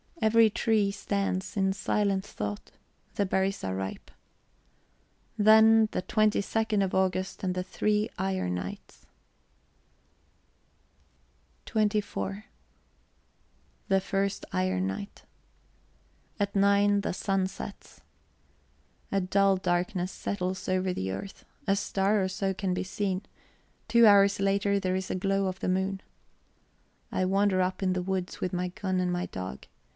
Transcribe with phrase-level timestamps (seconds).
[0.19, 2.71] Every tree stands in silent thought.
[3.15, 4.11] The berries are ripe.
[5.37, 9.07] Then the twenty second of August and the three iron nights.
[11.67, 12.35] [Footnote: Joernnætter.
[13.89, 14.87] Used of the nights in August when the first frosts appear.] XXIV The first iron
[14.87, 15.23] night.
[16.39, 18.01] At nine the sun sets.
[19.11, 23.23] A dull darkness settles over the earth, a star or so can be seen;
[23.87, 26.01] two hours later there is a glow of the moon.
[27.11, 29.65] I wander up in the woods with my gun and my dog.